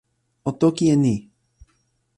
[0.47, 1.15] o toki e ni: